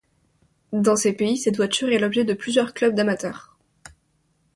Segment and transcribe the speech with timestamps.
[0.73, 3.55] Dans ces pays, cette voiture est l'objet de plusieurs clubs d'amateurs.